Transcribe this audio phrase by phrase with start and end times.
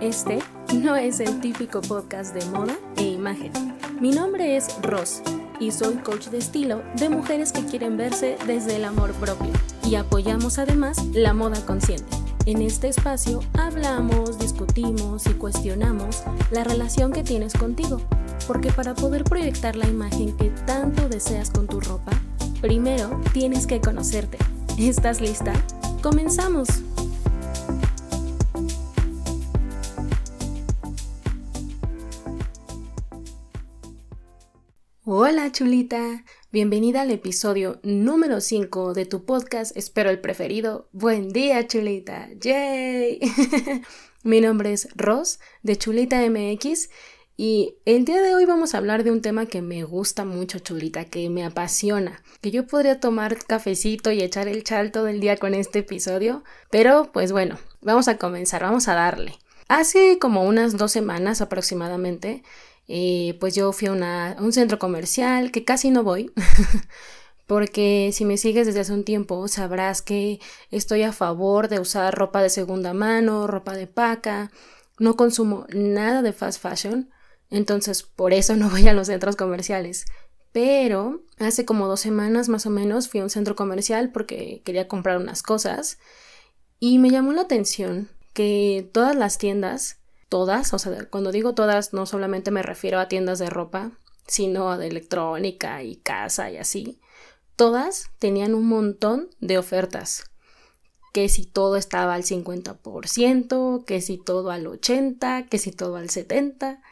[0.00, 0.38] Este
[0.74, 3.52] no es el típico podcast de moda e imagen.
[4.00, 5.20] Mi nombre es Ross
[5.60, 9.52] y soy coach de estilo de mujeres que quieren verse desde el amor propio
[9.84, 12.16] y apoyamos además la moda consciente.
[12.46, 18.00] En este espacio hablamos, discutimos y cuestionamos la relación que tienes contigo,
[18.46, 22.12] porque para poder proyectar la imagen que tanto deseas con tu ropa,
[22.62, 24.38] primero tienes que conocerte.
[24.78, 25.52] ¿Estás lista?
[26.02, 26.89] ¡Comenzamos!
[35.32, 40.88] Hola chulita, bienvenida al episodio número 5 de tu podcast, espero el preferido.
[40.90, 43.20] Buen día chulita, yay.
[44.24, 46.90] Mi nombre es Ross de Chulita MX
[47.36, 50.58] y el día de hoy vamos a hablar de un tema que me gusta mucho
[50.58, 55.20] chulita, que me apasiona, que yo podría tomar cafecito y echar el chal todo el
[55.20, 59.38] día con este episodio, pero pues bueno, vamos a comenzar, vamos a darle.
[59.68, 62.42] Hace como unas dos semanas aproximadamente,
[62.92, 66.32] eh, pues yo fui a, un centro comercial que casi no voy,
[67.46, 70.40] porque si me sigues desde hace un tiempo sabrás que
[70.72, 74.50] estoy a favor de usar ropa de segunda mano, ropa de paca,
[74.98, 77.10] no consumo nada de fast fashion,
[77.48, 80.06] entonces por eso no voy a los centros comerciales.
[80.50, 84.88] Pero hace como dos semanas más o menos fui a un centro comercial porque quería
[84.88, 85.98] comprar unas cosas
[86.80, 89.99] y me llamó la atención que todas las tiendas
[90.30, 93.92] todas, o sea, cuando digo todas no solamente me refiero a tiendas de ropa,
[94.26, 97.00] sino de electrónica y casa y así,
[97.56, 100.24] todas tenían un montón de ofertas.
[101.12, 106.08] Que si todo estaba al 50%, que si todo al 80%, que si todo al
[106.08, 106.80] 70%.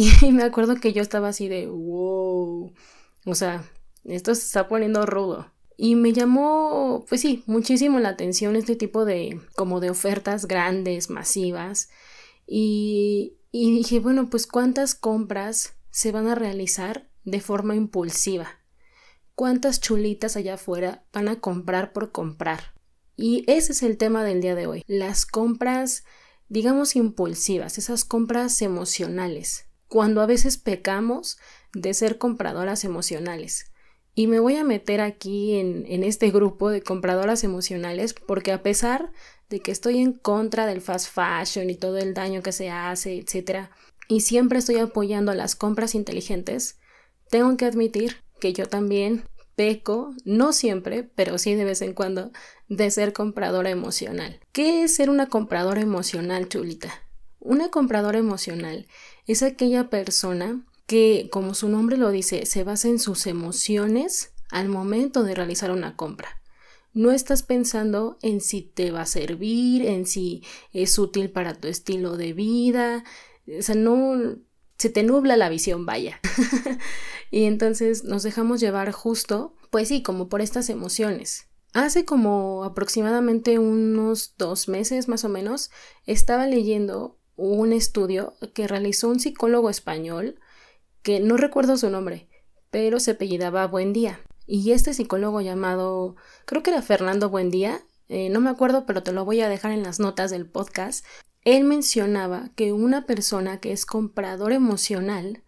[0.00, 2.72] Y me acuerdo que yo estaba así de, wow,
[3.26, 3.64] o sea,
[4.04, 5.52] esto se está poniendo rudo.
[5.76, 11.10] Y me llamó, pues sí, muchísimo la atención este tipo de, como de ofertas grandes,
[11.10, 11.90] masivas,
[12.50, 18.48] y, dije, bueno, pues cuántas compras se van a realizar de forma impulsiva.
[19.34, 22.74] ¿Cuántas chulitas allá afuera van a comprar por comprar?
[23.16, 24.82] Y ese es el tema del día de hoy.
[24.86, 26.04] Las compras,
[26.48, 29.66] digamos, impulsivas, esas compras emocionales.
[29.86, 31.38] Cuando a veces pecamos
[31.74, 33.72] de ser compradoras emocionales.
[34.14, 38.62] Y me voy a meter aquí en, en, este grupo de compradoras emocionales porque a
[38.62, 39.12] pesar
[39.48, 43.16] de que estoy en contra del fast fashion y todo el daño que se hace,
[43.16, 43.68] etc.
[44.08, 46.78] Y siempre estoy apoyando las compras inteligentes,
[47.30, 49.24] tengo que admitir que yo también
[49.56, 52.30] peco, no siempre, pero sí de vez en cuando,
[52.68, 54.40] de ser compradora emocional.
[54.52, 56.92] ¿Qué es ser una compradora emocional, chulita?
[57.40, 58.86] Una compradora emocional
[59.26, 64.68] es aquella persona que, como su nombre lo dice, se basa en sus emociones al
[64.68, 66.37] momento de realizar una compra.
[66.98, 70.42] No estás pensando en si te va a servir, en si
[70.72, 73.04] es útil para tu estilo de vida.
[73.56, 74.36] O sea, no
[74.78, 76.18] se te nubla la visión, vaya.
[77.30, 81.46] y entonces nos dejamos llevar justo, pues sí, como por estas emociones.
[81.72, 85.70] Hace como aproximadamente unos dos meses más o menos,
[86.04, 90.40] estaba leyendo un estudio que realizó un psicólogo español,
[91.02, 92.28] que no recuerdo su nombre,
[92.72, 94.20] pero se apellidaba Buen Día.
[94.50, 96.16] Y este psicólogo llamado,
[96.46, 99.72] creo que era Fernando Buendía, eh, no me acuerdo, pero te lo voy a dejar
[99.72, 101.04] en las notas del podcast,
[101.44, 105.44] él mencionaba que una persona que es comprador emocional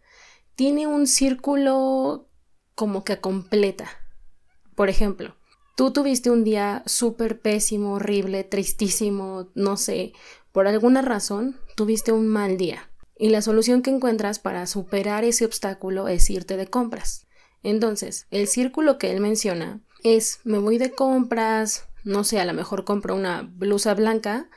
[0.55, 2.29] tiene un círculo
[2.75, 3.89] como que completa.
[4.75, 5.35] Por ejemplo,
[5.77, 10.13] tú tuviste un día súper pésimo, horrible, tristísimo, no sé,
[10.53, 12.91] por alguna razón tuviste un mal día.
[13.17, 17.27] Y la solución que encuentras para superar ese obstáculo es irte de compras.
[17.63, 22.55] Entonces, el círculo que él menciona es me voy de compras, no sé, a lo
[22.55, 24.49] mejor compro una blusa blanca,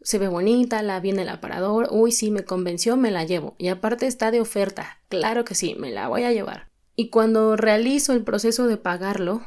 [0.00, 3.54] se ve bonita, la viene el aparador, uy, sí, me convenció, me la llevo.
[3.58, 6.70] Y aparte está de oferta, claro que sí, me la voy a llevar.
[6.96, 9.42] Y cuando realizo el proceso de pagarlo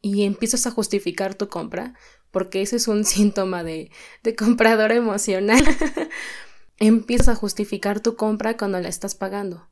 [0.00, 1.94] y empiezas a justificar tu compra,
[2.30, 3.90] porque ese es un síntoma de,
[4.22, 5.62] de comprador emocional,
[6.78, 9.68] empiezas a justificar tu compra cuando la estás pagando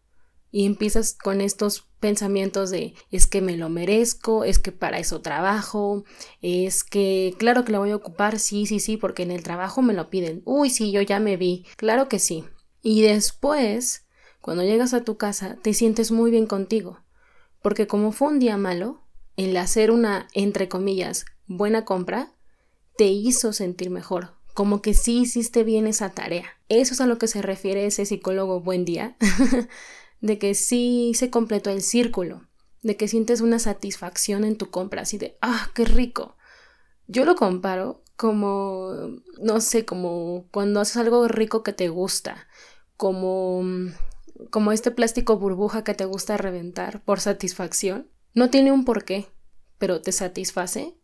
[0.50, 5.20] y empiezas con estos pensamientos de es que me lo merezco, es que para eso
[5.20, 6.04] trabajo,
[6.40, 9.82] es que claro que la voy a ocupar, sí, sí, sí, porque en el trabajo
[9.82, 10.42] me lo piden.
[10.44, 12.44] Uy, sí, yo ya me vi, claro que sí.
[12.82, 14.06] Y después,
[14.40, 17.00] cuando llegas a tu casa, te sientes muy bien contigo,
[17.62, 19.02] porque como fue un día malo,
[19.36, 22.32] el hacer una, entre comillas, buena compra,
[22.96, 26.46] te hizo sentir mejor, como que sí hiciste bien esa tarea.
[26.68, 29.16] Eso es a lo que se refiere ese psicólogo buen día.
[30.20, 32.46] de que sí se completó el círculo,
[32.82, 36.36] de que sientes una satisfacción en tu compra, así de, ah, qué rico.
[37.06, 38.92] Yo lo comparo como,
[39.40, 42.48] no sé, como cuando haces algo rico que te gusta,
[42.96, 43.62] como,
[44.50, 48.08] como este plástico burbuja que te gusta reventar por satisfacción.
[48.34, 49.28] No tiene un porqué,
[49.78, 50.96] pero te satisface.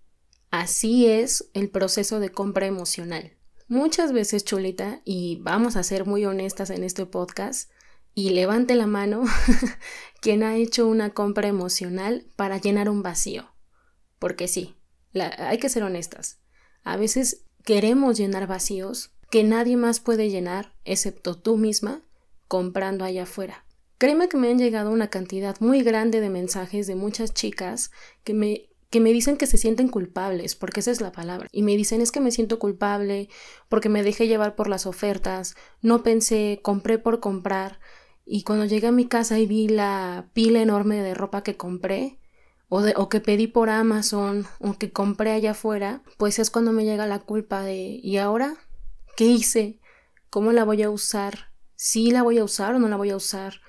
[0.51, 3.33] Así es el proceso de compra emocional.
[3.69, 7.71] Muchas veces, chulita, y vamos a ser muy honestas en este podcast,
[8.15, 9.25] y levante la mano
[10.21, 13.53] quien ha hecho una compra emocional para llenar un vacío.
[14.19, 14.77] Porque sí,
[15.15, 16.39] hay que ser honestas.
[16.85, 22.03] A veces queremos llenar vacíos que nadie más puede llenar excepto tú misma
[22.49, 23.65] comprando allá afuera.
[23.99, 27.93] Créeme que me han llegado una cantidad muy grande de mensajes de muchas chicas
[28.25, 31.49] que me, que me dicen que se sienten culpables, porque esa es la palabra.
[31.51, 33.29] Y me dicen es que me siento culpable
[33.69, 37.81] porque me dejé llevar por las ofertas, no pensé, compré por comprar.
[38.25, 42.19] Y cuando llegué a mi casa y vi la pila enorme de ropa que compré,
[42.69, 46.73] o, de, o que pedí por Amazon o que compré allá afuera, pues es cuando
[46.73, 48.57] me llega la culpa de ¿y ahora?
[49.15, 49.79] ¿Qué hice?
[50.31, 51.53] ¿Cómo la voy a usar?
[51.77, 53.61] ¿Sí la voy a usar o no la voy a usar?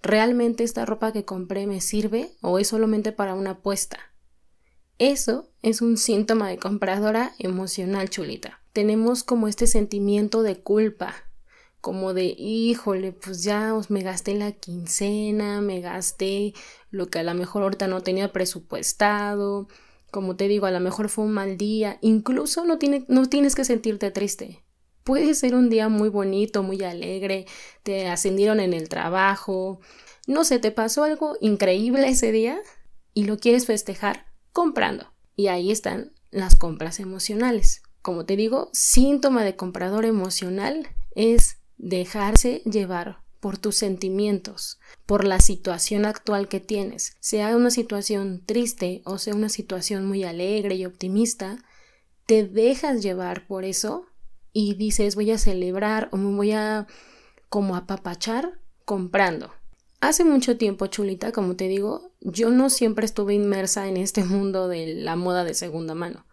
[0.00, 3.98] ¿Realmente esta ropa que compré me sirve o es solamente para una apuesta?
[4.98, 8.60] Eso es un síntoma de compradora emocional chulita.
[8.72, 11.14] Tenemos como este sentimiento de culpa,
[11.82, 16.54] como de, híjole, pues ya me gasté la quincena, me gasté
[16.90, 19.66] lo que a lo mejor ahorita no tenía presupuestado,
[20.12, 23.56] como te digo, a lo mejor fue un mal día, incluso no, tiene, no tienes
[23.56, 24.62] que sentirte triste.
[25.02, 27.46] Puede ser un día muy bonito, muy alegre,
[27.82, 29.80] te ascendieron en el trabajo,
[30.28, 32.60] no sé, te pasó algo increíble ese día
[33.12, 35.12] y lo quieres festejar comprando.
[35.34, 37.82] Y ahí están las compras emocionales.
[38.02, 45.40] Como te digo, síntoma de comprador emocional es dejarse llevar por tus sentimientos, por la
[45.40, 50.86] situación actual que tienes, sea una situación triste o sea una situación muy alegre y
[50.86, 51.58] optimista,
[52.24, 54.06] te dejas llevar por eso
[54.52, 56.86] y dices voy a celebrar o me voy a
[57.48, 59.52] como apapachar comprando.
[60.00, 64.68] Hace mucho tiempo, chulita, como te digo, yo no siempre estuve inmersa en este mundo
[64.68, 66.26] de la moda de segunda mano.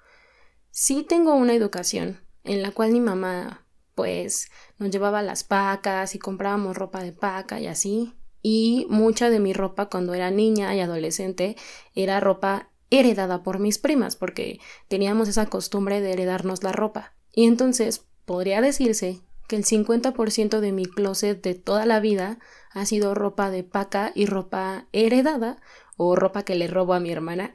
[0.69, 3.65] Sí tengo una educación en la cual mi mamá
[3.99, 8.13] pues nos llevaba las pacas y comprábamos ropa de paca y así.
[8.41, 11.57] Y mucha de mi ropa cuando era niña y adolescente
[11.95, 17.13] era ropa heredada por mis primas, porque teníamos esa costumbre de heredarnos la ropa.
[17.33, 19.19] Y entonces podría decirse
[19.49, 22.39] que el 50% de mi closet de toda la vida
[22.71, 25.57] ha sido ropa de paca y ropa heredada
[25.97, 27.51] o ropa que le robo a mi hermana.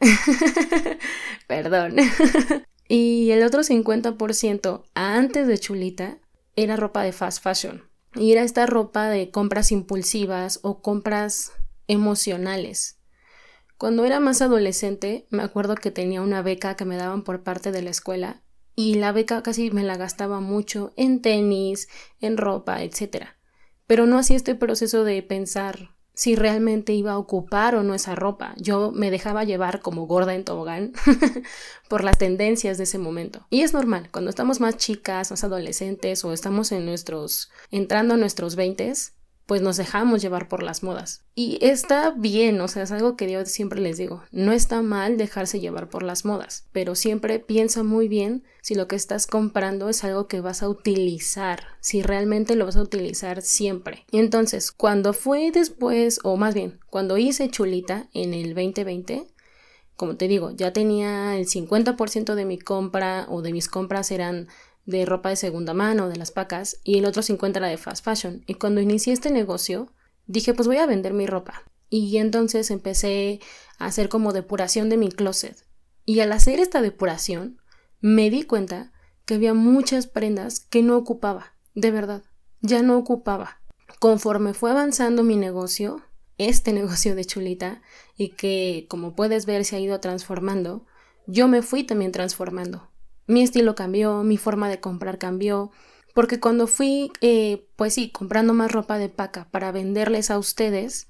[1.47, 1.97] Perdón.
[2.87, 6.19] y el otro 50% antes de Chulita
[6.57, 7.91] era ropa de fast fashion.
[8.15, 11.53] Y era esta ropa de compras impulsivas o compras
[11.89, 13.01] emocionales.
[13.77, 17.73] Cuando era más adolescente, me acuerdo que tenía una beca que me daban por parte
[17.73, 18.43] de la escuela
[18.77, 21.89] y la beca casi me la gastaba mucho en tenis,
[22.21, 23.27] en ropa, etc.
[23.87, 28.15] Pero no hacía este proceso de pensar si realmente iba a ocupar o no esa
[28.15, 28.55] ropa.
[28.57, 30.93] Yo me dejaba llevar como gorda en tobogán
[31.89, 33.47] por las tendencias de ese momento.
[33.51, 38.17] Y es normal, cuando estamos más chicas, más adolescentes o estamos en nuestros entrando a
[38.17, 39.15] nuestros veintes,
[39.47, 41.25] pues nos dejamos llevar por las modas.
[41.35, 45.17] Y está bien, o sea, es algo que yo siempre les digo, no está mal
[45.17, 49.89] dejarse llevar por las modas, pero siempre piensa muy bien si lo que estás comprando
[49.89, 54.07] es algo que vas a utilizar, si realmente lo vas a utilizar siempre.
[54.11, 59.27] Y entonces, cuando fue después, o más bien, cuando hice chulita en el 2020,
[59.97, 64.49] como te digo, ya tenía el 50% de mi compra o de mis compras eran
[64.87, 68.05] de ropa de segunda mano, de las pacas, y el otro 50 era de fast
[68.05, 68.45] fashion.
[68.47, 69.93] Y cuando inicié este negocio,
[70.27, 71.63] dije, pues voy a vender mi ropa.
[71.89, 73.41] Y entonces empecé
[73.79, 75.65] a hacer como depuración de mi closet.
[76.05, 77.59] Y al hacer esta depuración,
[78.01, 78.93] me di cuenta
[79.25, 82.23] que había muchas prendas que no ocupaba, de verdad,
[82.61, 83.63] ya no ocupaba.
[83.99, 86.03] Conforme fue avanzando mi negocio,
[86.37, 87.83] este negocio de chulita,
[88.17, 90.87] y que como puedes ver se ha ido transformando,
[91.27, 92.91] yo me fui también transformando.
[93.27, 95.71] Mi estilo cambió, mi forma de comprar cambió,
[96.15, 101.09] porque cuando fui, eh, pues sí, comprando más ropa de paca para venderles a ustedes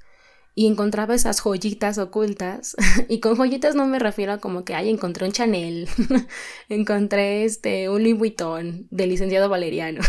[0.55, 2.77] y encontraba esas joyitas ocultas,
[3.09, 5.89] y con joyitas no me refiero a como que, ay, encontré un Chanel,
[6.69, 10.01] encontré este, un Louis Vuitton del licenciado Valeriano.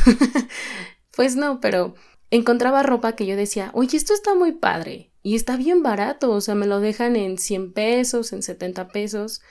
[1.16, 1.96] pues no, pero
[2.30, 6.42] encontraba ropa que yo decía, oye, esto está muy padre y está bien barato, o
[6.42, 9.42] sea, me lo dejan en 100 pesos, en 70 pesos,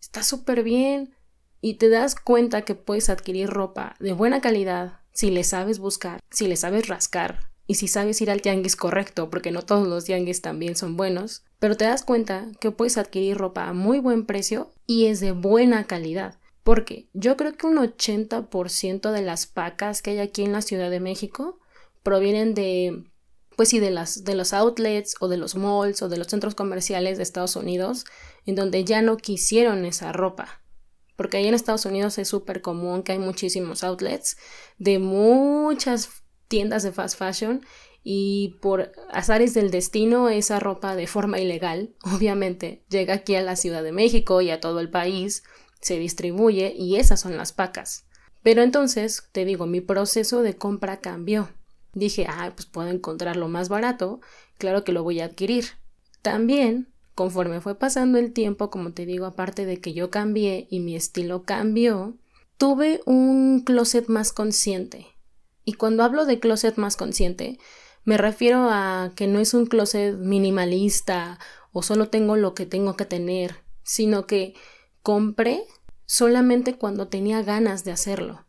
[0.00, 1.14] está súper bien
[1.60, 6.20] y te das cuenta que puedes adquirir ropa de buena calidad si le sabes buscar,
[6.30, 10.04] si le sabes rascar y si sabes ir al tianguis correcto, porque no todos los
[10.04, 14.26] tianguis también son buenos, pero te das cuenta que puedes adquirir ropa a muy buen
[14.26, 16.36] precio y es de buena calidad.
[16.64, 20.90] Porque yo creo que un 80% de las pacas que hay aquí en la Ciudad
[20.90, 21.58] de México
[22.02, 23.04] provienen de,
[23.56, 26.54] pues sí, de, las, de los outlets o de los malls o de los centros
[26.54, 28.04] comerciales de Estados Unidos,
[28.46, 30.59] en donde ya no quisieron esa ropa.
[31.20, 34.38] Porque ahí en Estados Unidos es súper común que hay muchísimos outlets
[34.78, 36.08] de muchas
[36.48, 37.60] tiendas de fast fashion
[38.02, 43.56] y por azares del destino esa ropa de forma ilegal obviamente llega aquí a la
[43.56, 45.42] Ciudad de México y a todo el país,
[45.82, 48.06] se distribuye y esas son las pacas.
[48.42, 51.50] Pero entonces, te digo, mi proceso de compra cambió.
[51.92, 54.22] Dije, ah, pues puedo encontrarlo más barato,
[54.56, 55.66] claro que lo voy a adquirir.
[56.22, 56.89] También,
[57.20, 60.96] conforme fue pasando el tiempo, como te digo, aparte de que yo cambié y mi
[60.96, 62.16] estilo cambió,
[62.56, 65.06] tuve un closet más consciente.
[65.66, 67.58] Y cuando hablo de closet más consciente,
[68.04, 71.38] me refiero a que no es un closet minimalista
[71.72, 74.54] o solo tengo lo que tengo que tener, sino que
[75.02, 75.64] compré
[76.06, 78.46] solamente cuando tenía ganas de hacerlo.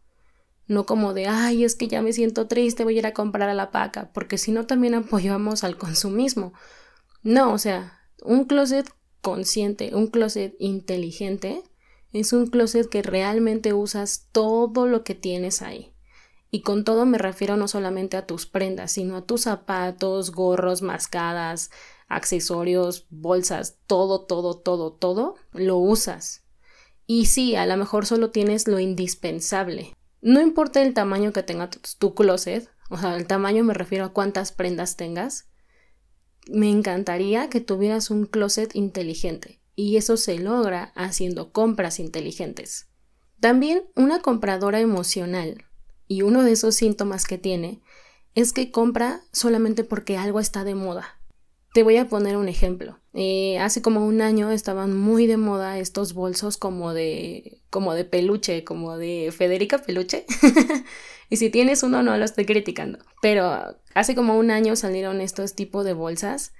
[0.65, 3.49] No como de, ay, es que ya me siento triste, voy a ir a comprar
[3.49, 6.53] a la paca, porque si no también apoyamos al consumismo.
[7.21, 8.87] No, o sea, un closet
[9.21, 11.63] consciente, un closet inteligente,
[12.13, 15.93] es un closet que realmente usas todo lo que tienes ahí.
[16.49, 20.81] Y con todo me refiero no solamente a tus prendas, sino a tus zapatos, gorros,
[20.81, 21.71] mascadas,
[22.07, 26.43] accesorios, bolsas, todo, todo, todo, todo, lo usas.
[27.07, 31.69] Y sí, a lo mejor solo tienes lo indispensable, no importa el tamaño que tenga
[31.69, 35.49] tu, closet, o sea, el tamaño me refiero a cuántas prendas tengas,
[36.50, 42.88] me encantaría que tuvieras un closet inteligente y eso se logra haciendo compras inteligentes.
[43.39, 45.65] También una compradora emocional
[46.07, 47.81] y uno de esos síntomas que tiene
[48.36, 51.20] es que compra solamente porque algo está de moda.
[51.73, 52.99] Te voy a poner un ejemplo.
[53.13, 58.05] Eh, hace como un año estaban muy de moda estos bolsos como de, como de
[58.05, 60.25] peluche, como de Federica Peluche.
[61.29, 62.99] y si tienes uno no lo estoy criticando.
[63.21, 66.53] Pero hace como un año salieron estos tipos de bolsas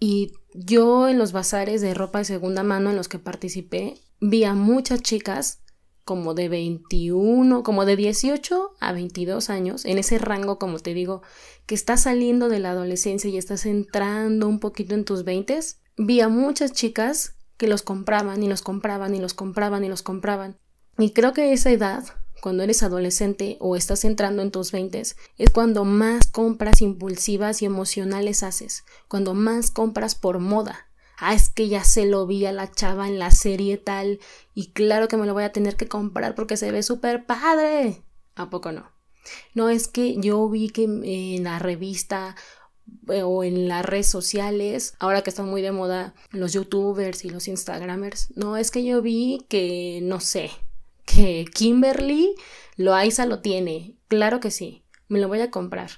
[0.00, 4.44] y yo en los bazares de ropa de segunda mano en los que participé vi
[4.44, 5.60] a muchas chicas
[6.08, 11.20] como de 21, como de 18 a 22 años, en ese rango, como te digo,
[11.66, 15.60] que estás saliendo de la adolescencia y estás entrando un poquito en tus 20,
[15.98, 20.00] vi a muchas chicas que los compraban y los compraban y los compraban y los
[20.00, 20.56] compraban.
[20.96, 22.02] Y creo que esa edad,
[22.40, 27.66] cuando eres adolescente o estás entrando en tus 20, es cuando más compras impulsivas y
[27.66, 30.87] emocionales haces, cuando más compras por moda,
[31.18, 34.20] ah, es que ya se lo vi a la chava en la serie tal
[34.54, 38.02] y claro que me lo voy a tener que comprar porque se ve súper padre.
[38.34, 38.90] ¿A poco no?
[39.54, 42.34] No es que yo vi que en la revista
[43.08, 47.30] eh, o en las redes sociales, ahora que están muy de moda los youtubers y
[47.30, 50.50] los instagramers, no es que yo vi que, no sé,
[51.04, 52.34] que Kimberly
[52.76, 55.90] Loaiza lo tiene, claro que sí, me lo voy a comprar,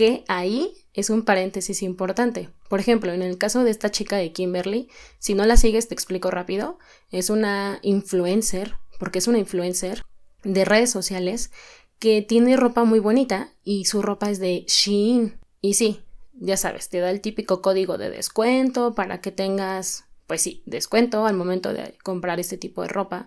[0.00, 2.48] que ahí es un paréntesis importante.
[2.70, 4.88] Por ejemplo, en el caso de esta chica de Kimberly,
[5.18, 6.78] si no la sigues te explico rápido,
[7.10, 10.06] es una influencer, porque es una influencer
[10.42, 11.50] de redes sociales
[11.98, 15.38] que tiene ropa muy bonita y su ropa es de Shein.
[15.60, 16.00] Y sí,
[16.32, 21.26] ya sabes, te da el típico código de descuento para que tengas, pues sí, descuento
[21.26, 23.26] al momento de comprar este tipo de ropa.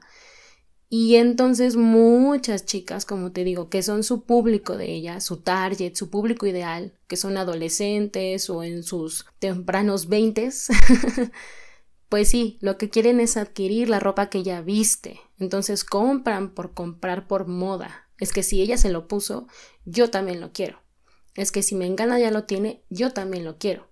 [0.96, 5.96] Y entonces muchas chicas, como te digo, que son su público de ella, su target,
[5.96, 10.68] su público ideal, que son adolescentes o en sus tempranos veintes,
[12.10, 15.20] pues sí, lo que quieren es adquirir la ropa que ella viste.
[15.40, 18.08] Entonces compran por comprar por moda.
[18.20, 19.48] Es que si ella se lo puso,
[19.86, 20.84] yo también lo quiero.
[21.34, 23.90] Es que si me engana ya lo tiene, yo también lo quiero.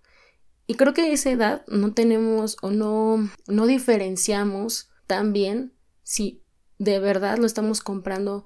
[0.67, 6.43] Y creo que a esa edad no tenemos o no, no diferenciamos tan bien si
[6.81, 8.43] ¿De verdad lo estamos comprando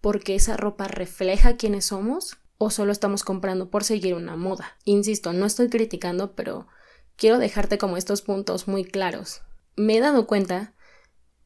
[0.00, 2.36] porque esa ropa refleja quiénes somos?
[2.56, 4.76] ¿O solo estamos comprando por seguir una moda?
[4.84, 6.68] Insisto, no estoy criticando, pero
[7.16, 9.42] quiero dejarte como estos puntos muy claros.
[9.74, 10.74] Me he dado cuenta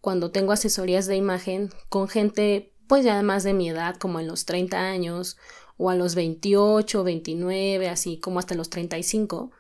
[0.03, 4.27] cuando tengo asesorías de imagen con gente pues ya más de mi edad, como en
[4.27, 5.39] los 30 años,
[5.79, 9.53] o a los 28, 29, así como hasta los 35,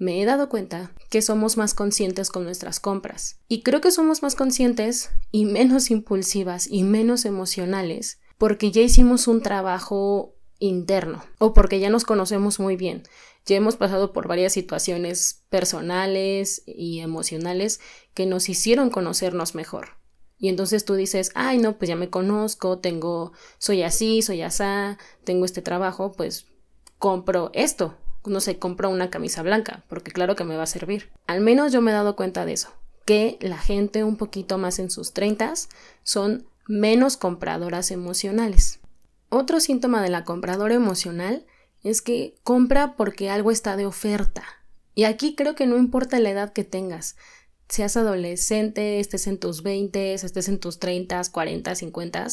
[0.00, 3.38] me he dado cuenta que somos más conscientes con nuestras compras.
[3.48, 9.28] Y creo que somos más conscientes y menos impulsivas y menos emocionales porque ya hicimos
[9.28, 13.02] un trabajo interno o porque ya nos conocemos muy bien.
[13.44, 17.80] Ya hemos pasado por varias situaciones personales y emocionales
[18.14, 19.98] que nos hicieron conocernos mejor.
[20.38, 24.96] Y entonces tú dices, ay, no, pues ya me conozco, tengo, soy así, soy asá,
[25.24, 26.46] tengo este trabajo, pues
[26.98, 31.10] compro esto no sé, compro una camisa blanca, porque claro que me va a servir.
[31.26, 32.70] Al menos yo me he dado cuenta de eso,
[33.04, 35.68] que la gente un poquito más en sus treintas
[36.02, 38.80] son menos compradoras emocionales.
[39.28, 41.46] Otro síntoma de la compradora emocional
[41.82, 44.44] es que compra porque algo está de oferta.
[44.94, 47.16] Y aquí creo que no importa la edad que tengas,
[47.68, 52.26] seas adolescente, estés en tus 20, estés en tus 30, 40, 50,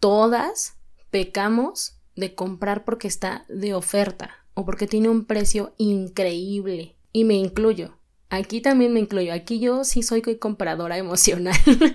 [0.00, 0.74] todas
[1.10, 6.96] pecamos de comprar porque está de oferta o porque tiene un precio increíble.
[7.12, 7.96] Y me incluyo.
[8.28, 9.32] Aquí también me incluyo.
[9.32, 11.54] Aquí yo sí soy compradora emocional.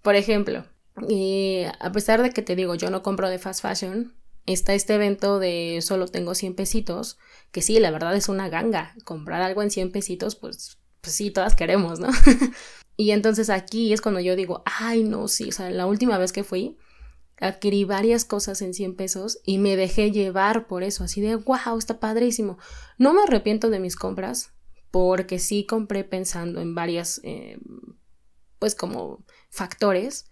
[0.00, 0.64] Por ejemplo,
[1.08, 4.14] eh, a pesar de que te digo, yo no compro de fast fashion,
[4.46, 7.18] está este evento de solo tengo 100 pesitos,
[7.50, 8.94] que sí, la verdad es una ganga.
[9.02, 12.10] Comprar algo en 100 pesitos, pues, pues sí, todas queremos, ¿no?
[12.96, 16.30] y entonces aquí es cuando yo digo, ay, no, sí, o sea, la última vez
[16.30, 16.78] que fui,
[17.40, 21.78] adquirí varias cosas en 100 pesos y me dejé llevar por eso, así de, wow,
[21.78, 22.58] está padrísimo.
[22.98, 24.52] No me arrepiento de mis compras,
[24.90, 27.58] porque sí compré pensando en varias, eh,
[28.58, 30.26] pues como factores,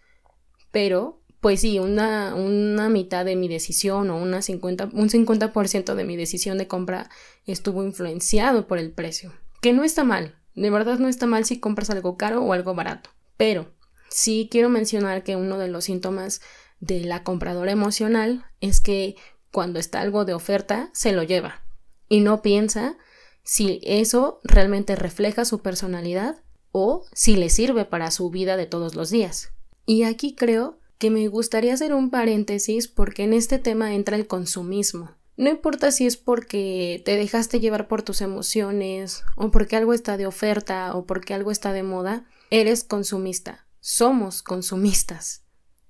[0.70, 6.04] pero pues sí, una, una mitad de mi decisión o una 50, un 50% de
[6.04, 7.10] mi decisión de compra
[7.46, 11.60] estuvo influenciado por el precio, que no está mal, de verdad no está mal si
[11.60, 13.72] compras algo caro o algo barato, pero
[14.10, 16.40] sí quiero mencionar que uno de los síntomas
[16.80, 19.16] de la compradora emocional es que
[19.50, 21.62] cuando está algo de oferta se lo lleva
[22.08, 22.96] y no piensa
[23.42, 26.42] si eso realmente refleja su personalidad
[26.72, 29.52] o si le sirve para su vida de todos los días.
[29.86, 34.26] Y aquí creo que me gustaría hacer un paréntesis porque en este tema entra el
[34.26, 35.16] consumismo.
[35.36, 40.16] No importa si es porque te dejaste llevar por tus emociones, o porque algo está
[40.16, 43.64] de oferta, o porque algo está de moda, eres consumista.
[43.78, 45.44] Somos consumistas.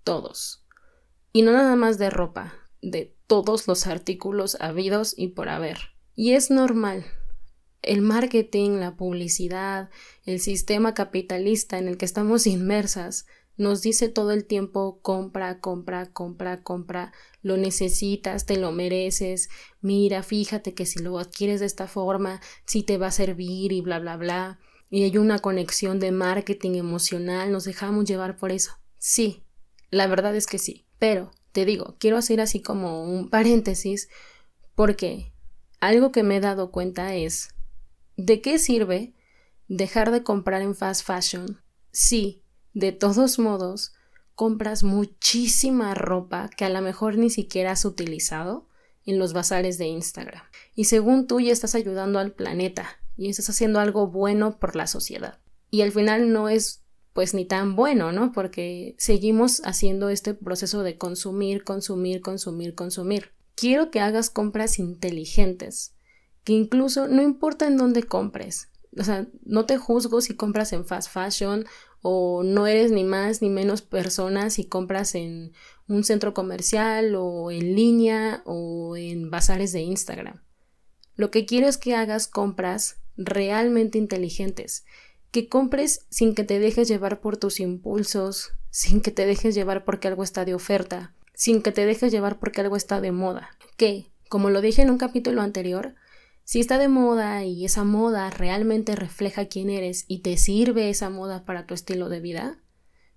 [0.04, 0.66] Todos.
[1.38, 2.52] Y no nada más de ropa,
[2.82, 5.78] de todos los artículos habidos y por haber.
[6.16, 7.06] Y es normal.
[7.80, 9.88] El marketing, la publicidad,
[10.24, 13.26] el sistema capitalista en el que estamos inmersas
[13.56, 19.48] nos dice todo el tiempo compra, compra, compra, compra, lo necesitas, te lo mereces,
[19.80, 23.80] mira, fíjate que si lo adquieres de esta forma, sí te va a servir y
[23.80, 24.58] bla, bla, bla.
[24.90, 28.72] Y hay una conexión de marketing emocional, nos dejamos llevar por eso.
[28.96, 29.44] Sí,
[29.90, 30.87] la verdad es que sí.
[30.98, 34.08] Pero, te digo, quiero hacer así como un paréntesis
[34.74, 35.32] porque
[35.80, 37.50] algo que me he dado cuenta es,
[38.16, 39.14] ¿de qué sirve
[39.68, 42.42] dejar de comprar en fast fashion Sí,
[42.74, 43.92] de todos modos,
[44.34, 48.68] compras muchísima ropa que a lo mejor ni siquiera has utilizado
[49.04, 50.42] en los bazares de Instagram.
[50.74, 54.86] Y según tú ya estás ayudando al planeta y estás haciendo algo bueno por la
[54.86, 55.40] sociedad.
[55.70, 56.84] Y al final no es
[57.18, 58.30] pues ni tan bueno, ¿no?
[58.30, 63.32] Porque seguimos haciendo este proceso de consumir, consumir, consumir, consumir.
[63.56, 65.96] Quiero que hagas compras inteligentes,
[66.44, 70.86] que incluso no importa en dónde compres, o sea, no te juzgo si compras en
[70.86, 71.66] fast fashion
[72.02, 75.50] o no eres ni más ni menos persona si compras en
[75.88, 80.40] un centro comercial o en línea o en bazares de Instagram.
[81.16, 84.84] Lo que quiero es que hagas compras realmente inteligentes,
[85.30, 89.84] que compres sin que te dejes llevar por tus impulsos, sin que te dejes llevar
[89.84, 93.50] porque algo está de oferta, sin que te dejes llevar porque algo está de moda.
[93.76, 95.94] Que, como lo dije en un capítulo anterior,
[96.44, 101.10] si está de moda y esa moda realmente refleja quién eres y te sirve esa
[101.10, 102.58] moda para tu estilo de vida,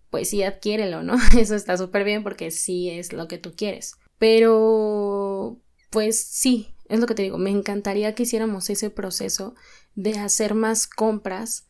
[0.10, 1.15] pues sí adquiérelo, ¿no?
[1.39, 3.95] Eso está súper bien porque sí es lo que tú quieres.
[4.19, 9.56] Pero, pues sí, es lo que te digo, me encantaría que hiciéramos ese proceso
[9.95, 11.69] de hacer más compras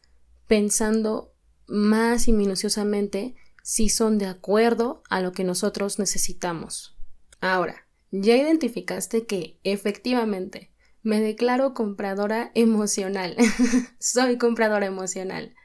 [0.51, 1.33] pensando
[1.65, 6.97] más y minuciosamente si son de acuerdo a lo que nosotros necesitamos.
[7.39, 13.37] Ahora, ya identificaste que efectivamente me declaro compradora emocional.
[13.99, 15.55] Soy compradora emocional.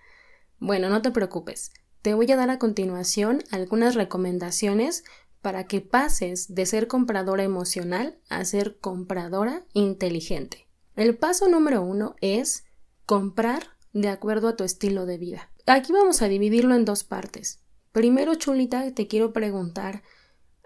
[0.60, 1.72] Bueno, no te preocupes.
[2.00, 5.02] Te voy a dar a continuación algunas recomendaciones
[5.42, 10.68] para que pases de ser compradora emocional a ser compradora inteligente.
[10.94, 12.66] El paso número uno es
[13.04, 15.50] comprar de acuerdo a tu estilo de vida.
[15.66, 17.60] Aquí vamos a dividirlo en dos partes.
[17.92, 20.02] Primero, chulita, te quiero preguntar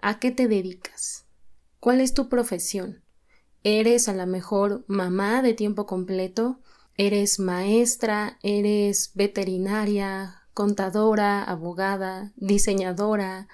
[0.01, 1.25] ¿a qué te dedicas?
[1.79, 3.03] ¿Cuál es tu profesión?
[3.63, 6.59] eres a lo mejor mamá de tiempo completo,
[6.95, 13.47] eres maestra, eres veterinaria, contadora, abogada, diseñadora,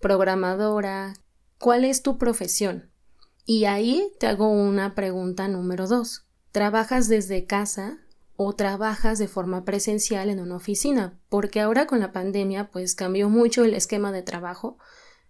[0.00, 1.14] programadora.
[1.58, 2.90] ¿Cuál es tu profesión?
[3.46, 6.26] Y ahí te hago una pregunta número dos.
[6.52, 7.98] ¿Trabajas desde casa
[8.36, 11.18] o trabajas de forma presencial en una oficina?
[11.28, 14.78] Porque ahora con la pandemia pues cambió mucho el esquema de trabajo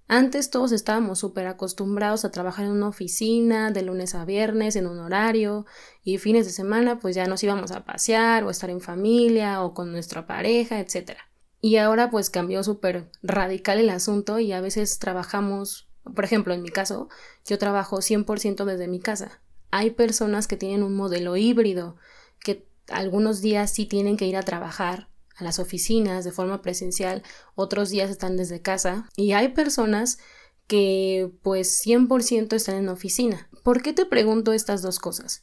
[0.09, 4.87] antes todos estábamos súper acostumbrados a trabajar en una oficina de lunes a viernes en
[4.87, 5.67] un horario
[6.05, 9.75] y fines de semana pues ya nos íbamos a pasear o estar en familia o
[9.75, 11.19] con nuestra pareja, etc.
[11.61, 16.63] Y ahora pues cambió súper radical el asunto y a veces trabajamos, por ejemplo, en
[16.63, 17.09] mi caso,
[17.45, 19.41] yo trabajo 100% desde mi casa.
[19.73, 21.97] Hay personas que tienen un modelo híbrido,
[22.39, 27.23] que algunos días sí tienen que ir a trabajar a las oficinas de forma presencial,
[27.55, 30.19] otros días están desde casa y hay personas
[30.67, 33.49] que pues 100% están en oficina.
[33.63, 35.43] ¿Por qué te pregunto estas dos cosas?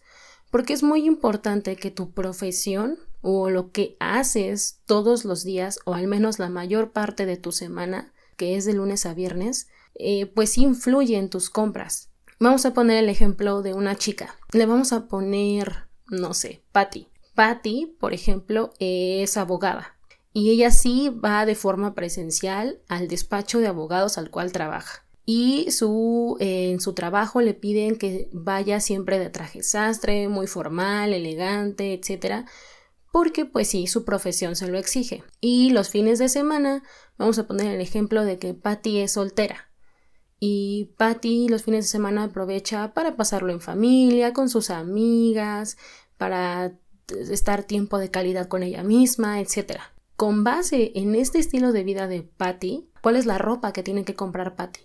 [0.51, 5.93] Porque es muy importante que tu profesión o lo que haces todos los días o
[5.93, 10.25] al menos la mayor parte de tu semana, que es de lunes a viernes, eh,
[10.25, 12.09] pues influye en tus compras.
[12.39, 14.35] Vamos a poner el ejemplo de una chica.
[14.51, 17.07] Le vamos a poner, no sé, Patty.
[17.35, 19.93] Patty, por ejemplo, es abogada
[20.33, 25.05] y ella sí va de forma presencial al despacho de abogados al cual trabaja.
[25.25, 30.47] Y su, eh, en su trabajo le piden que vaya siempre de traje sastre, muy
[30.47, 32.45] formal, elegante, etc.
[33.11, 35.23] Porque pues sí, su profesión se lo exige.
[35.39, 36.83] Y los fines de semana,
[37.17, 39.69] vamos a poner el ejemplo de que Patty es soltera.
[40.39, 45.77] Y Patty los fines de semana aprovecha para pasarlo en familia, con sus amigas,
[46.17, 46.73] para
[47.19, 49.79] estar tiempo de calidad con ella misma, etc.
[50.15, 54.05] Con base en este estilo de vida de Patty, ¿cuál es la ropa que tiene
[54.05, 54.81] que comprar Patty?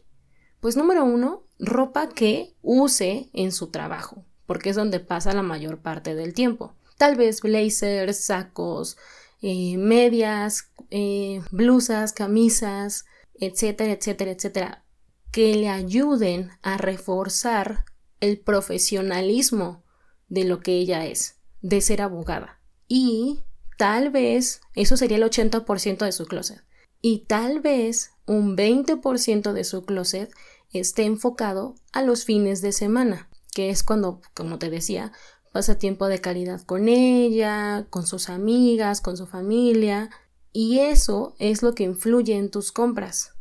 [0.61, 5.81] Pues número uno, ropa que use en su trabajo, porque es donde pasa la mayor
[5.81, 6.75] parte del tiempo.
[6.97, 8.97] Tal vez blazers, sacos,
[9.41, 14.85] eh, medias, eh, blusas, camisas, etcétera, etcétera, etcétera,
[15.31, 17.85] que le ayuden a reforzar
[18.21, 19.85] el profesionalismo
[20.29, 22.61] de lo que ella es de ser abogada.
[22.87, 23.41] Y
[23.77, 26.63] tal vez eso sería el 80% de su closet.
[27.01, 30.33] Y tal vez un 20% de su closet
[30.73, 35.13] esté enfocado a los fines de semana, que es cuando, como te decía,
[35.53, 40.11] pasa tiempo de calidad con ella, con sus amigas, con su familia,
[40.53, 43.35] y eso es lo que influye en tus compras.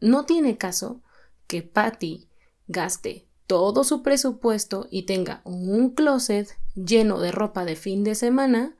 [0.00, 1.02] No tiene caso
[1.46, 2.28] que Patty
[2.66, 8.76] gaste todo su presupuesto y tenga un closet lleno de ropa de fin de semana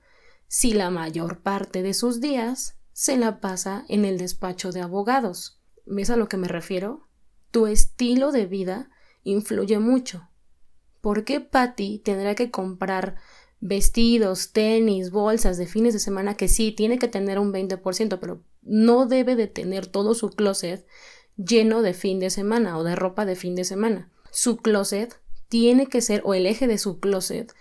[0.48, 5.60] si la mayor parte de sus días se la pasa en el despacho de abogados.
[5.84, 7.08] ¿Ves a lo que me refiero?
[7.50, 8.90] Tu estilo de vida
[9.22, 10.28] influye mucho.
[11.00, 13.16] ¿Por qué Patty tendrá que comprar
[13.60, 18.42] vestidos, tenis, bolsas de fines de semana que sí tiene que tener un 20%, pero
[18.62, 20.86] no debe de tener todo su closet
[21.36, 24.10] lleno de fin de semana o de ropa de fin de semana?
[24.34, 27.54] Su closet tiene que ser, o el eje de su closet,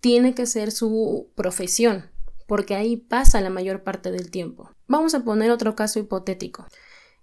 [0.00, 2.10] tiene que ser su profesión,
[2.46, 4.70] porque ahí pasa la mayor parte del tiempo.
[4.86, 6.66] Vamos a poner otro caso hipotético.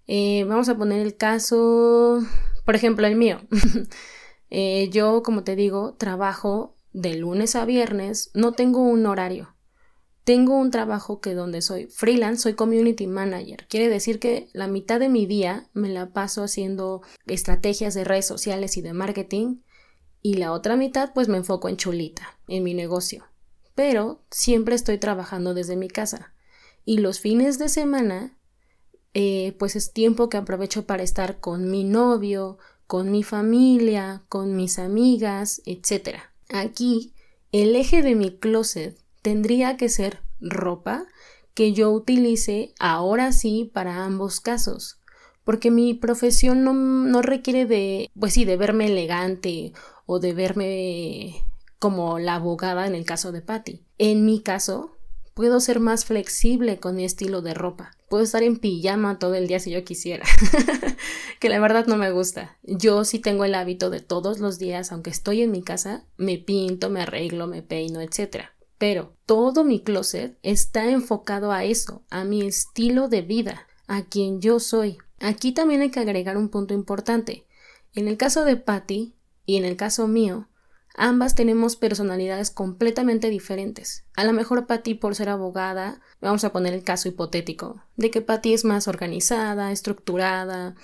[0.08, 2.20] Eh, vamos a poner el caso,
[2.64, 3.40] por ejemplo, el mío.
[4.48, 9.55] Eh, yo, como te digo, trabajo de lunes a viernes, no tengo un horario.
[10.26, 13.64] Tengo un trabajo que donde soy freelance, soy community manager.
[13.68, 18.26] Quiere decir que la mitad de mi día me la paso haciendo estrategias de redes
[18.26, 19.60] sociales y de marketing
[20.22, 23.24] y la otra mitad pues me enfoco en chulita, en mi negocio.
[23.76, 26.34] Pero siempre estoy trabajando desde mi casa.
[26.84, 28.36] Y los fines de semana
[29.14, 32.58] eh, pues es tiempo que aprovecho para estar con mi novio,
[32.88, 36.18] con mi familia, con mis amigas, etc.
[36.48, 37.14] Aquí
[37.52, 41.04] el eje de mi closet tendría que ser ropa
[41.52, 45.00] que yo utilice ahora sí para ambos casos.
[45.42, 49.72] Porque mi profesión no, requiere de, pues sí, de verme elegante
[50.06, 51.44] o de verme
[51.80, 53.82] como la abogada en el caso de Patty.
[53.98, 54.92] En mi caso,
[55.34, 57.96] puedo ser más flexible con mi estilo de ropa.
[58.08, 60.24] Puedo estar en pijama todo el día si yo quisiera.
[61.40, 62.58] que la verdad no me gusta.
[62.62, 66.38] Yo sí tengo el hábito de todos los días, aunque estoy en mi casa, me
[66.38, 68.50] pinto, me arreglo, me peino, etc.
[68.78, 74.40] Pero todo mi closet está enfocado a eso, a mi estilo de vida, a quien
[74.40, 74.98] yo soy.
[75.20, 77.46] Aquí también hay que agregar un punto importante.
[77.94, 79.14] En el caso de Patty
[79.46, 80.48] y en el caso mío,
[80.94, 84.04] ambas tenemos personalidades completamente diferentes.
[84.14, 88.20] A lo mejor Patty por ser abogada, vamos a poner el caso hipotético, de que
[88.20, 90.74] Patty es más organizada, estructurada,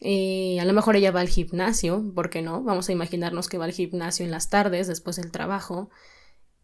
[0.00, 2.62] eh, a lo mejor ella va al gimnasio, ¿por qué no?
[2.62, 5.90] Vamos a imaginarnos que va al gimnasio en las tardes después del trabajo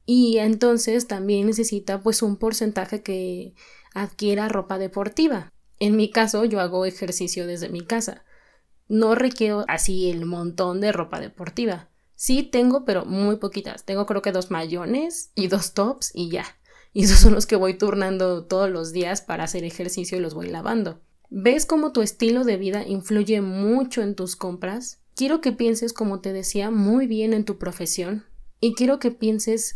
[0.04, 3.54] y entonces también necesita pues un porcentaje que
[3.94, 5.52] adquiera ropa deportiva.
[5.78, 8.24] En mi caso yo hago ejercicio desde mi casa.
[8.88, 11.90] No requiero así el montón de ropa deportiva.
[12.14, 13.84] Sí tengo, pero muy poquitas.
[13.84, 16.44] Tengo creo que dos mayones y dos tops y ya.
[16.94, 20.34] Y esos son los que voy turnando todos los días para hacer ejercicio y los
[20.34, 21.00] voy lavando.
[21.30, 25.00] ¿Ves cómo tu estilo de vida influye mucho en tus compras?
[25.14, 28.26] Quiero que pienses, como te decía, muy bien en tu profesión
[28.60, 29.74] y quiero que pienses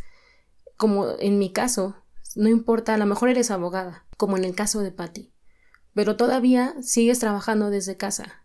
[0.76, 1.96] como en mi caso,
[2.34, 5.32] no importa, a lo mejor eres abogada, como en el caso de Patty.
[5.94, 8.44] pero todavía sigues trabajando desde casa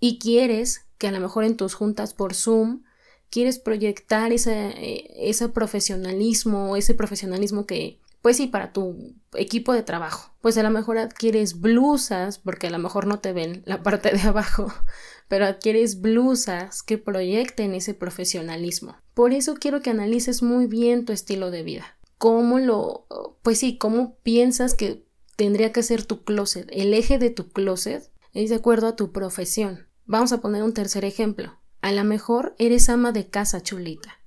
[0.00, 2.82] y quieres que a lo mejor en tus juntas por Zoom
[3.32, 10.34] quieres proyectar ese, ese profesionalismo, ese profesionalismo que, pues sí, para tu equipo de trabajo.
[10.42, 14.10] Pues a lo mejor adquieres blusas, porque a lo mejor no te ven la parte
[14.10, 14.72] de abajo,
[15.32, 18.98] pero adquieres blusas que proyecten ese profesionalismo.
[19.14, 21.98] Por eso quiero que analices muy bien tu estilo de vida.
[22.18, 23.06] Cómo lo,
[23.40, 26.68] pues sí, cómo piensas que tendría que ser tu closet.
[26.70, 29.86] El eje de tu closet es de acuerdo a tu profesión.
[30.04, 31.58] Vamos a poner un tercer ejemplo.
[31.80, 34.18] A lo mejor eres ama de casa chulita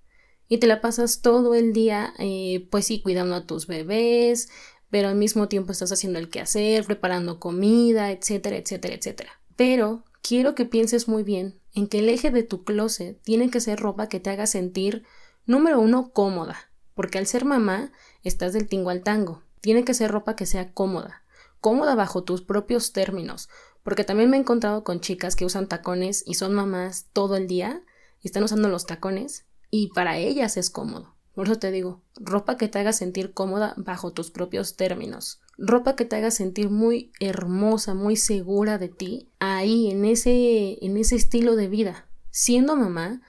[0.48, 4.50] y te la pasas todo el día, eh, pues sí, cuidando a tus bebés,
[4.90, 9.30] pero al mismo tiempo estás haciendo el quehacer, preparando comida, etcétera, etcétera, etcétera.
[9.56, 13.62] Pero quiero que pienses muy bien en que el eje de tu closet tiene que
[13.62, 15.04] ser ropa que te haga sentir,
[15.46, 17.92] número uno, cómoda, porque al ser mamá
[18.24, 19.44] estás del tingo al tango.
[19.62, 21.22] Tiene que ser ropa que sea cómoda,
[21.60, 23.50] cómoda bajo tus propios términos,
[23.84, 27.46] porque también me he encontrado con chicas que usan tacones y son mamás todo el
[27.46, 27.84] día
[28.20, 31.14] y están usando los tacones y para ellas es cómodo.
[31.36, 35.40] Por eso te digo, ropa que te haga sentir cómoda bajo tus propios términos.
[35.58, 40.98] Ropa que te haga sentir muy hermosa, muy segura de ti, ahí en ese en
[40.98, 42.08] ese estilo de vida.
[42.30, 43.22] Siendo mamá,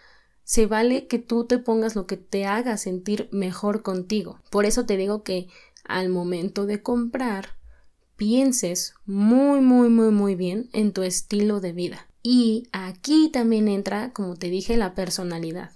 [0.42, 4.40] se vale que tú te pongas lo que te haga sentir mejor contigo.
[4.50, 5.48] Por eso te digo que
[5.84, 7.56] al momento de comprar,
[8.16, 12.08] pienses muy, muy, muy, muy bien en tu estilo de vida.
[12.22, 15.72] Y aquí también entra, como te dije, la personalidad.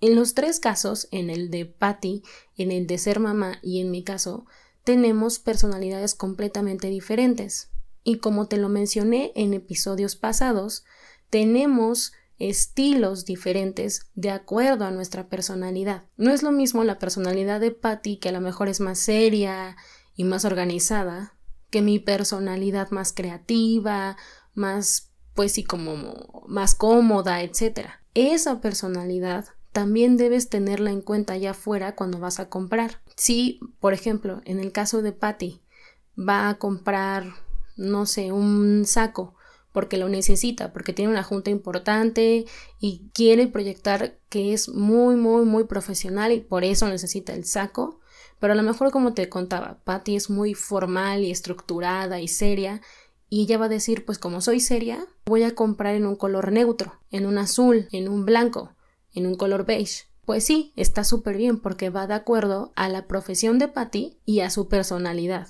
[0.00, 2.22] En los tres casos, en el de Patty,
[2.56, 4.44] en el de ser mamá y en mi caso,
[4.84, 7.70] tenemos personalidades completamente diferentes.
[8.04, 10.84] Y como te lo mencioné en episodios pasados,
[11.30, 16.04] tenemos estilos diferentes de acuerdo a nuestra personalidad.
[16.16, 19.76] No es lo mismo la personalidad de Patty, que a lo mejor es más seria
[20.14, 21.34] y más organizada,
[21.70, 24.16] que mi personalidad más creativa,
[24.52, 27.88] más pues sí como más cómoda, etc.
[28.14, 33.00] Esa personalidad también debes tenerla en cuenta allá afuera cuando vas a comprar.
[33.16, 35.62] Si, por ejemplo, en el caso de Patty,
[36.16, 37.24] va a comprar,
[37.76, 39.34] no sé, un saco
[39.72, 42.44] porque lo necesita, porque tiene una junta importante
[42.78, 47.98] y quiere proyectar que es muy, muy, muy profesional y por eso necesita el saco.
[48.38, 52.80] Pero a lo mejor, como te contaba, Patty es muy formal y estructurada y seria
[53.28, 56.52] y ella va a decir, pues como soy seria, voy a comprar en un color
[56.52, 58.70] neutro, en un azul, en un blanco
[59.14, 60.04] en un color beige.
[60.24, 64.40] Pues sí, está súper bien porque va de acuerdo a la profesión de Patty y
[64.40, 65.48] a su personalidad.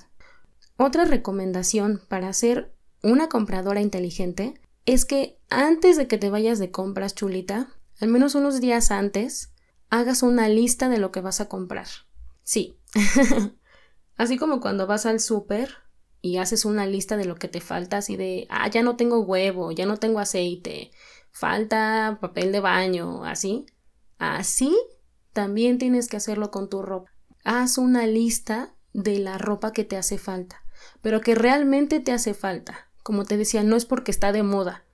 [0.77, 6.71] Otra recomendación para ser una compradora inteligente es que antes de que te vayas de
[6.71, 7.69] compras chulita,
[8.01, 9.53] al menos unos días antes,
[9.89, 11.87] hagas una lista de lo que vas a comprar.
[12.43, 12.77] Sí.
[14.17, 15.69] Así como cuando vas al súper
[16.21, 19.19] y haces una lista de lo que te falta, así de, ah, ya no tengo
[19.19, 20.89] huevo, ya no tengo aceite,
[21.35, 23.65] falta papel de baño, así.
[24.17, 24.75] Así
[25.33, 27.11] también tienes que hacerlo con tu ropa.
[27.43, 30.63] Haz una lista de la ropa que te hace falta,
[31.01, 32.89] pero que realmente te hace falta.
[33.03, 34.85] Como te decía, no es porque está de moda.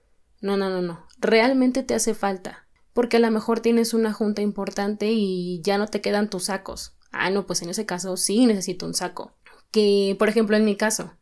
[0.42, 1.06] No, no, no, no.
[1.20, 2.68] Realmente te hace falta.
[2.94, 6.98] Porque a lo mejor tienes una junta importante y ya no te quedan tus sacos.
[7.12, 9.38] Ah, no, pues en ese caso sí necesito un saco.
[9.70, 11.14] Que, por ejemplo, en mi caso,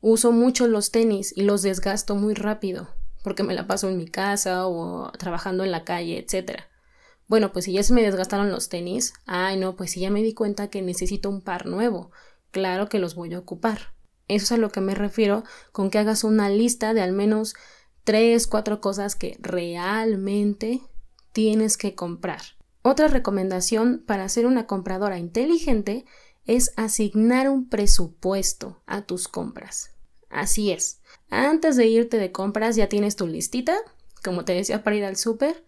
[0.00, 2.88] uso mucho los tenis y los desgasto muy rápido
[3.24, 6.60] porque me la paso en mi casa o trabajando en la calle, etc.
[7.26, 10.22] Bueno, pues si ya se me desgastaron los tenis, ay no, pues si ya me
[10.22, 12.12] di cuenta que necesito un par nuevo,
[12.50, 13.94] claro que los voy a ocupar.
[14.28, 17.54] Eso es a lo que me refiero con que hagas una lista de al menos
[18.04, 20.82] tres, cuatro cosas que realmente
[21.32, 22.42] tienes que comprar.
[22.82, 26.04] Otra recomendación para ser una compradora inteligente
[26.44, 29.93] es asignar un presupuesto a tus compras.
[30.34, 31.00] Así es.
[31.30, 33.76] Antes de irte de compras ya tienes tu listita,
[34.22, 35.64] como te decía, para ir al súper.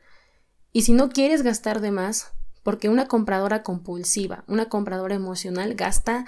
[0.72, 2.33] Y si no quieres gastar de más,
[2.64, 6.26] porque una compradora compulsiva, una compradora emocional gasta,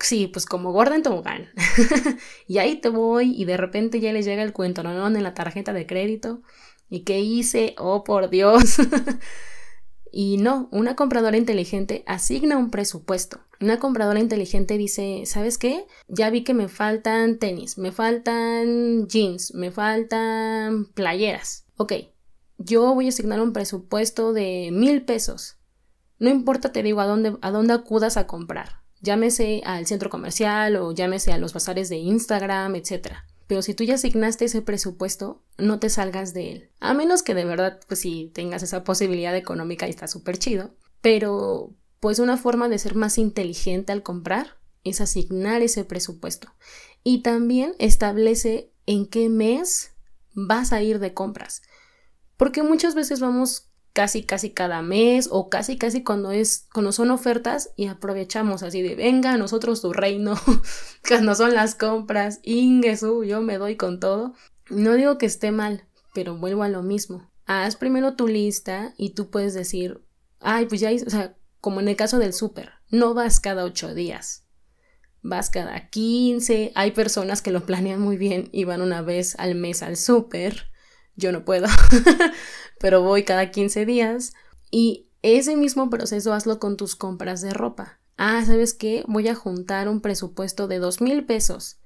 [0.00, 1.48] sí, pues como gorda en tobogán.
[2.48, 5.06] y ahí te voy y de repente ya les llega el cuento, ¿no?
[5.06, 6.42] En la tarjeta de crédito.
[6.90, 7.76] ¿Y qué hice?
[7.78, 8.78] Oh, por Dios.
[10.18, 13.40] Y no, una compradora inteligente asigna un presupuesto.
[13.60, 15.86] Una compradora inteligente dice, ¿sabes qué?
[16.08, 21.66] Ya vi que me faltan tenis, me faltan jeans, me faltan playeras.
[21.76, 21.92] Ok,
[22.56, 25.58] yo voy a asignar un presupuesto de mil pesos.
[26.18, 28.80] No importa, te digo, a dónde, a dónde acudas a comprar.
[29.02, 33.26] Llámese al centro comercial o llámese a los bazares de Instagram, etcétera.
[33.46, 36.70] Pero si tú ya asignaste ese presupuesto, no te salgas de él.
[36.80, 40.74] A menos que de verdad, pues si tengas esa posibilidad económica y está súper chido.
[41.00, 46.48] Pero, pues una forma de ser más inteligente al comprar es asignar ese presupuesto.
[47.04, 49.92] Y también establece en qué mes
[50.34, 51.62] vas a ir de compras.
[52.36, 57.10] Porque muchas veces vamos casi casi cada mes o casi casi cuando es cuando son
[57.10, 60.34] ofertas y aprovechamos así de venga nosotros tu reino
[61.08, 64.34] cuando son las compras ingesu yo me doy con todo
[64.68, 67.30] no digo que esté mal pero vuelvo a lo mismo.
[67.46, 70.04] Haz primero tu lista y tú puedes decir
[70.40, 73.94] ay pues ya o sea como en el caso del súper no vas cada ocho
[73.94, 74.44] días
[75.22, 76.70] vas cada quince.
[76.74, 80.70] Hay personas que lo planean muy bien y van una vez al mes al súper.
[81.18, 81.66] Yo no puedo,
[82.78, 84.34] pero voy cada 15 días
[84.70, 87.98] y ese mismo proceso hazlo con tus compras de ropa.
[88.16, 89.04] Ah, ¿sabes qué?
[89.08, 91.78] Voy a juntar un presupuesto de dos mil pesos.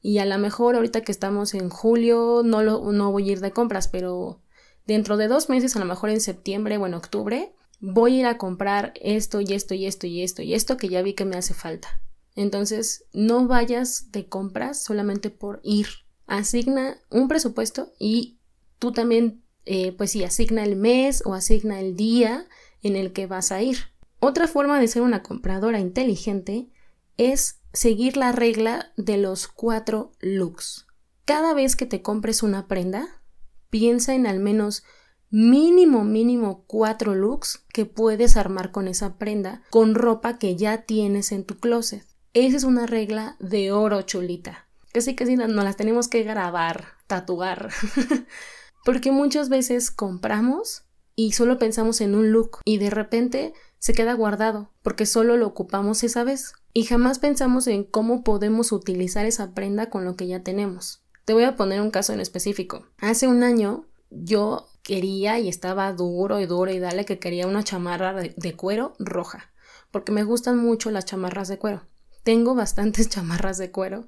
[0.00, 3.40] Y a lo mejor ahorita que estamos en julio no, lo, no voy a ir
[3.40, 4.40] de compras, pero
[4.86, 8.26] dentro de dos meses, a lo mejor en septiembre o en octubre, voy a ir
[8.26, 11.24] a comprar esto y esto y esto y esto y esto que ya vi que
[11.24, 12.00] me hace falta.
[12.34, 15.88] Entonces, no vayas de compras solamente por ir.
[16.26, 18.38] Asigna un presupuesto y
[18.78, 22.46] tú también, eh, pues sí, asigna el mes o asigna el día
[22.82, 23.78] en el que vas a ir.
[24.20, 26.70] Otra forma de ser una compradora inteligente
[27.16, 30.86] es seguir la regla de los cuatro looks.
[31.24, 33.20] Cada vez que te compres una prenda,
[33.68, 34.84] piensa en al menos
[35.30, 41.32] mínimo, mínimo cuatro looks que puedes armar con esa prenda con ropa que ya tienes
[41.32, 42.06] en tu closet.
[42.32, 44.68] Esa es una regla de oro chulita.
[44.92, 47.70] Casi casi nos las tenemos que grabar, tatuar.
[48.86, 50.84] Porque muchas veces compramos
[51.16, 55.48] y solo pensamos en un look y de repente se queda guardado porque solo lo
[55.48, 60.28] ocupamos esa vez y jamás pensamos en cómo podemos utilizar esa prenda con lo que
[60.28, 61.02] ya tenemos.
[61.24, 62.86] Te voy a poner un caso en específico.
[62.98, 67.64] Hace un año yo quería y estaba duro y duro y dale que quería una
[67.64, 69.50] chamarra de, cuero roja
[69.90, 71.82] porque me gustan mucho las chamarras de cuero.
[72.22, 74.06] Tengo bastantes chamarras de cuero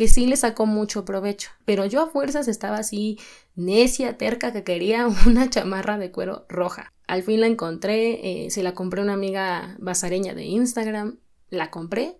[0.00, 3.18] que sí le sacó mucho provecho, pero yo a fuerzas estaba así
[3.54, 6.90] necia, terca, que quería una chamarra de cuero roja.
[7.06, 11.18] Al fin la encontré, eh, se la compré a una amiga basareña de Instagram,
[11.50, 12.16] la compré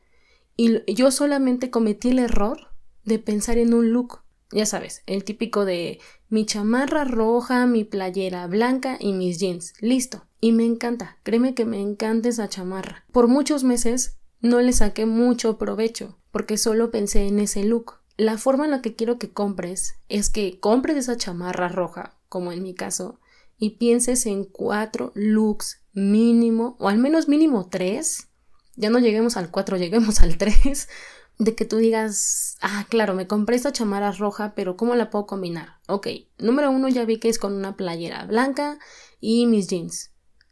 [0.59, 2.69] y yo solamente cometí el error
[3.05, 4.25] de pensar en un look.
[4.53, 9.73] Ya sabes, el típico de mi chamarra roja, mi playera blanca y mis jeans.
[9.81, 10.27] Listo.
[10.39, 13.07] Y me encanta, créeme que me encanta esa chamarra.
[13.11, 18.01] Por muchos meses no le saqué mucho provecho porque solo pensé en ese look.
[18.17, 22.53] La forma en la que quiero que compres es que compres esa chamarra roja, como
[22.53, 23.19] en mi caso,
[23.57, 28.29] y pienses en cuatro looks mínimo, o al menos mínimo tres.
[28.77, 30.89] Ya no lleguemos al cuatro, lleguemos al tres.
[31.39, 35.27] De que tú digas, ah, claro, me compré esta chamarra roja, pero ¿cómo la puedo
[35.27, 35.79] combinar?
[35.89, 38.79] Ok, número uno ya vi que es con una playera blanca
[39.21, 40.11] y mis jeans.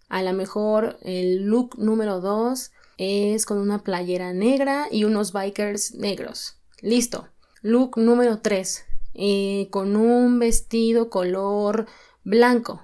[0.08, 5.94] A lo mejor el look número dos es con una playera negra y unos bikers
[5.94, 6.60] negros.
[6.82, 7.28] Listo.
[7.62, 8.84] Look número 3.
[9.14, 11.86] Eh, con un vestido color
[12.24, 12.82] blanco.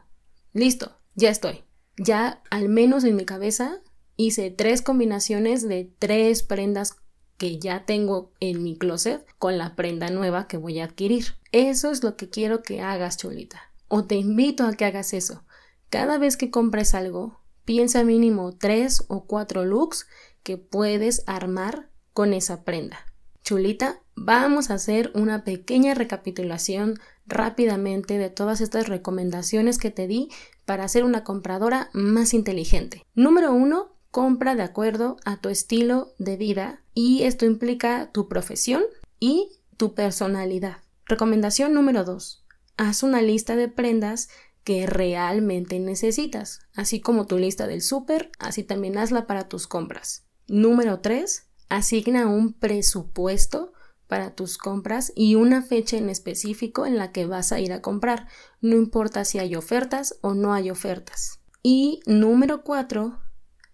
[0.52, 0.96] Listo.
[1.14, 1.64] Ya estoy.
[1.96, 3.80] Ya al menos en mi cabeza
[4.16, 6.96] hice tres combinaciones de tres prendas
[7.36, 11.34] que ya tengo en mi closet con la prenda nueva que voy a adquirir.
[11.52, 13.72] Eso es lo que quiero que hagas, chulita.
[13.88, 15.44] O te invito a que hagas eso.
[15.90, 20.06] Cada vez que compres algo, Piensa mínimo tres o cuatro looks
[20.42, 22.98] que puedes armar con esa prenda.
[23.42, 30.28] Chulita, vamos a hacer una pequeña recapitulación rápidamente de todas estas recomendaciones que te di
[30.64, 33.02] para ser una compradora más inteligente.
[33.14, 38.82] Número uno, compra de acuerdo a tu estilo de vida y esto implica tu profesión
[39.20, 40.78] y tu personalidad.
[41.06, 42.44] Recomendación número dos,
[42.76, 44.28] haz una lista de prendas
[44.64, 50.26] que realmente necesitas, así como tu lista del súper, así también hazla para tus compras.
[50.48, 51.46] Número 3.
[51.68, 53.72] Asigna un presupuesto
[54.06, 57.82] para tus compras y una fecha en específico en la que vas a ir a
[57.82, 58.28] comprar,
[58.60, 61.40] no importa si hay ofertas o no hay ofertas.
[61.62, 63.18] Y número 4.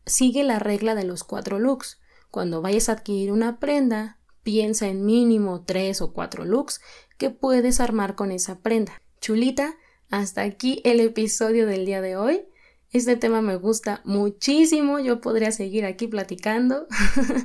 [0.06, 2.00] Sigue la regla de los cuatro looks.
[2.30, 6.80] Cuando vayas a adquirir una prenda, piensa en mínimo 3 o 4 looks
[7.18, 9.02] que puedes armar con esa prenda.
[9.20, 9.76] Chulita,
[10.10, 12.42] hasta aquí el episodio del día de hoy.
[12.90, 16.88] Este tema me gusta muchísimo, yo podría seguir aquí platicando,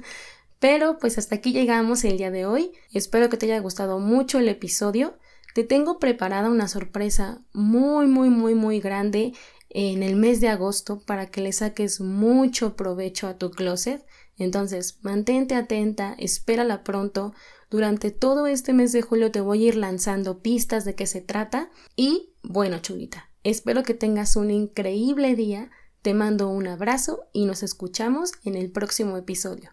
[0.59, 2.71] pero pues hasta aquí llegamos el día de hoy.
[2.91, 5.17] Espero que te haya gustado mucho el episodio.
[5.53, 9.33] Te tengo preparada una sorpresa muy, muy, muy, muy grande
[9.69, 14.03] en el mes de agosto para que le saques mucho provecho a tu closet.
[14.37, 17.33] Entonces, mantente atenta, espérala pronto.
[17.69, 21.21] Durante todo este mes de julio te voy a ir lanzando pistas de qué se
[21.21, 25.71] trata y bueno, chulita, espero que tengas un increíble día.
[26.01, 29.71] Te mando un abrazo y nos escuchamos en el próximo episodio.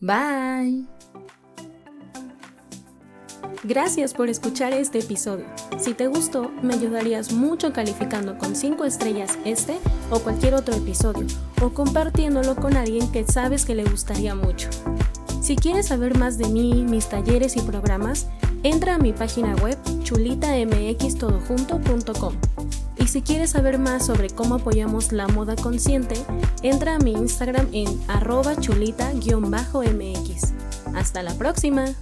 [0.00, 0.86] Bye.
[3.64, 5.46] Gracias por escuchar este episodio.
[5.78, 9.78] Si te gustó, me ayudarías mucho calificando con 5 estrellas este
[10.10, 11.26] o cualquier otro episodio,
[11.62, 14.68] o compartiéndolo con alguien que sabes que le gustaría mucho.
[15.44, 18.28] Si quieres saber más de mí, mis talleres y programas,
[18.62, 22.34] entra a mi página web chulitamxtodojunto.com.
[22.96, 26.14] Y si quieres saber más sobre cómo apoyamos la moda consciente,
[26.62, 30.54] entra a mi Instagram en arroba chulita-mx.
[30.94, 31.94] Hasta la próxima.